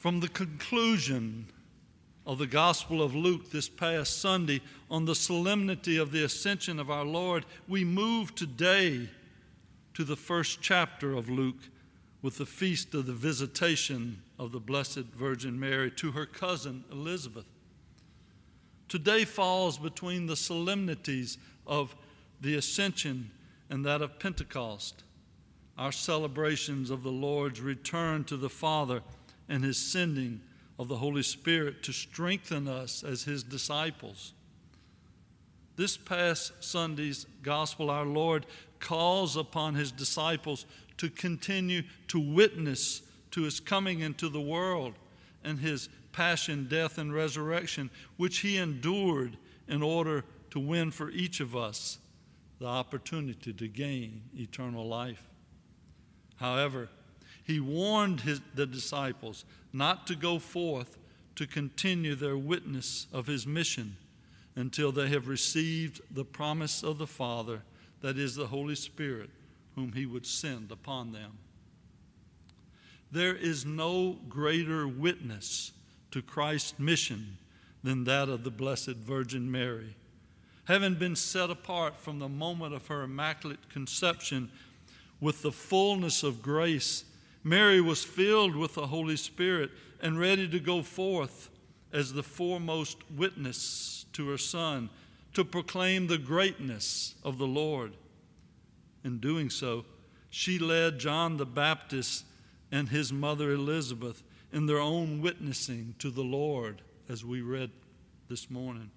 From 0.00 0.20
the 0.20 0.28
conclusion 0.28 1.44
of 2.26 2.38
the 2.38 2.46
Gospel 2.46 3.02
of 3.02 3.14
Luke 3.14 3.50
this 3.50 3.68
past 3.68 4.18
Sunday 4.18 4.62
on 4.90 5.04
the 5.04 5.14
solemnity 5.14 5.98
of 5.98 6.10
the 6.10 6.24
ascension 6.24 6.80
of 6.80 6.90
our 6.90 7.04
Lord, 7.04 7.44
we 7.68 7.84
move 7.84 8.34
today 8.34 9.10
to 9.92 10.02
the 10.02 10.16
first 10.16 10.62
chapter 10.62 11.12
of 11.12 11.28
Luke 11.28 11.68
with 12.22 12.38
the 12.38 12.46
feast 12.46 12.94
of 12.94 13.04
the 13.04 13.12
visitation 13.12 14.22
of 14.38 14.52
the 14.52 14.58
Blessed 14.58 15.04
Virgin 15.14 15.60
Mary 15.60 15.90
to 15.90 16.12
her 16.12 16.24
cousin 16.24 16.82
Elizabeth. 16.90 17.44
Today 18.88 19.26
falls 19.26 19.76
between 19.76 20.24
the 20.24 20.36
solemnities 20.36 21.36
of 21.66 21.94
the 22.40 22.54
Ascension 22.54 23.30
and 23.68 23.84
that 23.84 24.00
of 24.00 24.18
Pentecost, 24.18 25.04
our 25.76 25.92
celebrations 25.92 26.88
of 26.88 27.02
the 27.02 27.12
Lord's 27.12 27.60
return 27.60 28.24
to 28.24 28.38
the 28.38 28.48
Father 28.48 29.02
and 29.50 29.62
his 29.64 29.76
sending 29.76 30.40
of 30.78 30.88
the 30.88 30.96
Holy 30.96 31.22
Spirit 31.22 31.82
to 31.82 31.92
strengthen 31.92 32.68
us 32.68 33.04
as 33.04 33.24
his 33.24 33.42
disciples. 33.42 34.32
This 35.76 35.96
past 35.96 36.52
Sunday's 36.60 37.26
gospel, 37.42 37.90
our 37.90 38.06
Lord 38.06 38.46
calls 38.78 39.36
upon 39.36 39.74
his 39.74 39.92
disciples 39.92 40.64
to 40.96 41.10
continue 41.10 41.82
to 42.08 42.20
witness 42.20 43.02
to 43.32 43.42
his 43.42 43.60
coming 43.60 44.00
into 44.00 44.28
the 44.28 44.40
world 44.40 44.94
and 45.44 45.58
his 45.58 45.88
passion, 46.12 46.66
death, 46.68 46.96
and 46.98 47.12
resurrection, 47.12 47.90
which 48.16 48.38
he 48.38 48.56
endured 48.56 49.36
in 49.68 49.82
order 49.82 50.24
to 50.50 50.60
win 50.60 50.90
for 50.90 51.10
each 51.10 51.40
of 51.40 51.56
us 51.56 51.98
the 52.58 52.66
opportunity 52.66 53.52
to 53.52 53.68
gain 53.68 54.22
eternal 54.36 54.86
life. 54.86 55.28
However, 56.36 56.88
he 57.50 57.58
warned 57.58 58.20
his, 58.20 58.40
the 58.54 58.64
disciples 58.64 59.44
not 59.72 60.06
to 60.06 60.14
go 60.14 60.38
forth 60.38 60.96
to 61.34 61.48
continue 61.48 62.14
their 62.14 62.36
witness 62.36 63.08
of 63.12 63.26
his 63.26 63.44
mission 63.44 63.96
until 64.54 64.92
they 64.92 65.08
have 65.08 65.26
received 65.26 66.00
the 66.12 66.24
promise 66.24 66.84
of 66.84 66.98
the 66.98 67.08
Father, 67.08 67.62
that 68.02 68.16
is, 68.16 68.36
the 68.36 68.46
Holy 68.46 68.76
Spirit, 68.76 69.30
whom 69.74 69.92
he 69.92 70.06
would 70.06 70.26
send 70.26 70.70
upon 70.70 71.12
them. 71.12 71.38
There 73.10 73.34
is 73.34 73.66
no 73.66 74.18
greater 74.28 74.86
witness 74.86 75.72
to 76.12 76.22
Christ's 76.22 76.78
mission 76.78 77.36
than 77.82 78.04
that 78.04 78.28
of 78.28 78.44
the 78.44 78.50
Blessed 78.50 78.96
Virgin 78.96 79.50
Mary. 79.50 79.96
Having 80.66 80.94
been 80.94 81.16
set 81.16 81.50
apart 81.50 81.96
from 81.96 82.20
the 82.20 82.28
moment 82.28 82.74
of 82.74 82.86
her 82.86 83.02
immaculate 83.02 83.70
conception 83.70 84.50
with 85.20 85.42
the 85.42 85.50
fullness 85.50 86.22
of 86.22 86.42
grace, 86.42 87.04
Mary 87.42 87.80
was 87.80 88.04
filled 88.04 88.54
with 88.54 88.74
the 88.74 88.88
Holy 88.88 89.16
Spirit 89.16 89.70
and 90.02 90.18
ready 90.18 90.48
to 90.48 90.60
go 90.60 90.82
forth 90.82 91.50
as 91.92 92.12
the 92.12 92.22
foremost 92.22 92.98
witness 93.10 94.04
to 94.12 94.28
her 94.28 94.38
Son 94.38 94.90
to 95.32 95.44
proclaim 95.44 96.06
the 96.06 96.18
greatness 96.18 97.14
of 97.22 97.38
the 97.38 97.46
Lord. 97.46 97.96
In 99.04 99.18
doing 99.18 99.48
so, 99.50 99.84
she 100.28 100.58
led 100.58 100.98
John 100.98 101.36
the 101.36 101.46
Baptist 101.46 102.24
and 102.70 102.88
his 102.88 103.12
mother 103.12 103.52
Elizabeth 103.52 104.22
in 104.52 104.66
their 104.66 104.80
own 104.80 105.20
witnessing 105.20 105.94
to 105.98 106.10
the 106.10 106.22
Lord, 106.22 106.82
as 107.08 107.24
we 107.24 107.40
read 107.40 107.70
this 108.28 108.50
morning. 108.50 108.90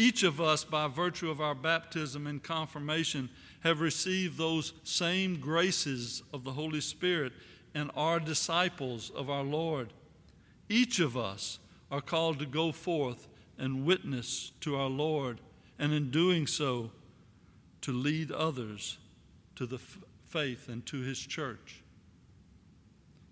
Each 0.00 0.22
of 0.22 0.40
us, 0.40 0.64
by 0.64 0.88
virtue 0.88 1.30
of 1.30 1.42
our 1.42 1.54
baptism 1.54 2.26
and 2.26 2.42
confirmation, 2.42 3.28
have 3.60 3.82
received 3.82 4.38
those 4.38 4.72
same 4.82 5.38
graces 5.38 6.22
of 6.32 6.42
the 6.42 6.52
Holy 6.52 6.80
Spirit 6.80 7.34
and 7.74 7.90
are 7.94 8.18
disciples 8.18 9.10
of 9.10 9.28
our 9.28 9.42
Lord. 9.42 9.92
Each 10.70 11.00
of 11.00 11.18
us 11.18 11.58
are 11.90 12.00
called 12.00 12.38
to 12.38 12.46
go 12.46 12.72
forth 12.72 13.28
and 13.58 13.84
witness 13.84 14.52
to 14.62 14.74
our 14.74 14.88
Lord, 14.88 15.42
and 15.78 15.92
in 15.92 16.10
doing 16.10 16.46
so, 16.46 16.92
to 17.82 17.92
lead 17.92 18.32
others 18.32 18.96
to 19.56 19.66
the 19.66 19.76
f- 19.76 19.98
faith 20.24 20.70
and 20.70 20.86
to 20.86 21.02
his 21.02 21.18
church. 21.20 21.82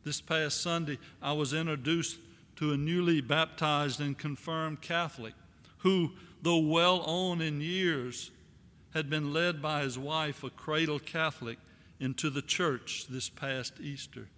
This 0.04 0.20
past 0.20 0.60
Sunday, 0.60 0.98
I 1.22 1.32
was 1.32 1.54
introduced 1.54 2.18
to 2.56 2.74
a 2.74 2.76
newly 2.76 3.22
baptized 3.22 4.02
and 4.02 4.18
confirmed 4.18 4.82
Catholic 4.82 5.32
who, 5.78 6.12
though 6.42 6.58
well 6.58 7.00
on 7.00 7.40
in 7.40 7.60
years, 7.60 8.30
had 8.94 9.10
been 9.10 9.32
led 9.32 9.60
by 9.60 9.82
his 9.82 9.98
wife, 9.98 10.42
a 10.42 10.50
cradle 10.50 10.98
Catholic, 10.98 11.58
into 12.00 12.30
the 12.30 12.42
church 12.42 13.06
this 13.08 13.28
past 13.28 13.74
Easter. 13.80 14.28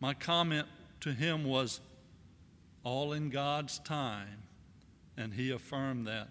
My 0.00 0.14
comment 0.14 0.66
to 1.00 1.12
him 1.12 1.44
was, 1.44 1.80
All 2.84 3.12
in 3.12 3.30
God's 3.30 3.78
time, 3.78 4.42
and 5.16 5.34
he 5.34 5.50
affirmed 5.50 6.06
that. 6.06 6.28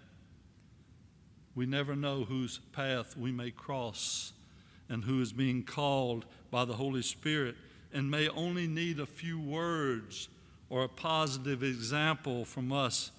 We 1.54 1.66
never 1.66 1.96
know 1.96 2.24
whose 2.24 2.58
path 2.72 3.16
we 3.16 3.32
may 3.32 3.50
cross 3.50 4.32
and 4.88 5.04
who 5.04 5.20
is 5.20 5.32
being 5.32 5.62
called 5.62 6.24
by 6.50 6.64
the 6.64 6.74
Holy 6.74 7.02
Spirit 7.02 7.56
and 7.92 8.10
may 8.10 8.28
only 8.28 8.66
need 8.66 9.00
a 9.00 9.06
few 9.06 9.40
words 9.40 10.28
or 10.68 10.84
a 10.84 10.88
positive 10.88 11.62
example 11.62 12.44
from 12.44 12.72
us 12.72 13.10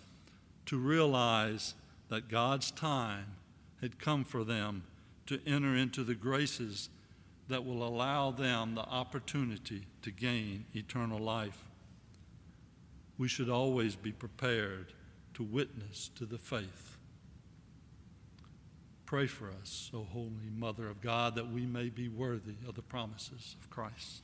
to 0.66 0.78
realize 0.78 1.76
that 2.10 2.30
God's 2.30 2.72
time 2.72 3.36
had 3.82 4.00
come 4.00 4.24
for 4.24 4.44
them 4.44 4.84
to 5.28 5.40
enter 5.46 5.76
into 5.76 6.04
the 6.04 6.16
graces 6.16 6.90
that 7.48 7.66
will 7.66 7.88
allow 7.88 8.32
them 8.32 8.76
the 8.76 8.82
opportunity 8.82 9.84
to 10.02 10.12
gain 10.12 10.66
eternal 10.74 11.20
life. 11.20 11.68
We 13.18 13.28
should 13.28 13.50
always 13.50 13.96
be 13.96 14.12
prepared 14.12 14.94
to 15.34 15.44
witness 15.44 16.10
to 16.16 16.26
the 16.26 16.38
faith. 16.38 16.98
Pray 19.06 19.28
for 19.28 19.50
us, 19.62 19.92
O 19.94 20.04
Holy 20.04 20.50
Mother 20.56 20.88
of 20.88 21.02
God, 21.02 21.36
that 21.36 21.52
we 21.52 21.66
may 21.66 21.90
be 21.90 22.08
worthy 22.08 22.56
of 22.68 22.76
the 22.76 22.82
promises 22.82 23.56
of 23.60 23.70
Christ. 23.70 24.24